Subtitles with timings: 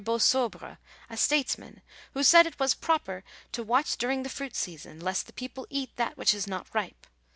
[0.03, 0.79] Beausobre,
[1.11, 1.83] a statesman,
[2.15, 5.95] who said it was "proper to watch during the fruit season, lest the people eat
[5.95, 7.05] that which is not ripe"